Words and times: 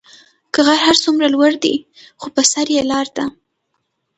كه 0.53 0.59
غر 0.67 0.77
هر 0.85 0.95
سومره 1.03 1.27
لور 1.33 1.53
دي 1.63 1.75
خو 2.19 2.27
به 2.35 2.43
سر 2.53 2.67
ئ 2.75 2.79
لار 2.91 3.07
دي. 3.15 3.25